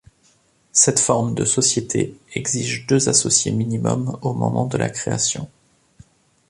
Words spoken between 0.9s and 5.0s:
forme de société exige deux associés minimum au moment de la